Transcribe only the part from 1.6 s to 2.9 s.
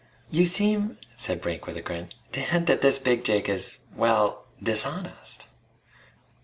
with a grin, "to hint that